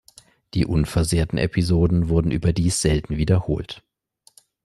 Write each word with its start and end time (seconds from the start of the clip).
Die 0.55 0.65
unversehrten 0.65 1.37
Episoden 1.37 2.09
wurden 2.09 2.31
überdies 2.31 2.81
selten 2.81 3.17
wiederholt. 3.17 3.83